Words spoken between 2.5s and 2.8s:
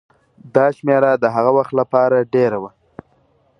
وه.